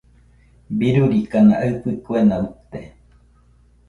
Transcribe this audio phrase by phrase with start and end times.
[0.77, 2.79] Birurikana aɨfo kuena uite.